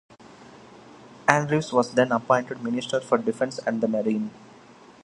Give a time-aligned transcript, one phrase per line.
[1.27, 4.31] Andrews was then appointed Minister for Defence and the Marine.